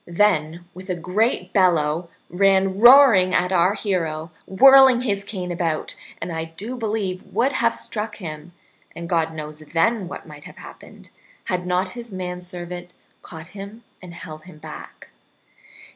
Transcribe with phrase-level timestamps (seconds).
[0.07, 6.31] Then, with a great bellow, ran roaring at our hero, whirling his cane about, and
[6.31, 8.51] I do believe would have struck him
[8.95, 11.11] (and God knows then what might have happened)
[11.43, 15.11] had not his manservant caught him and held him back.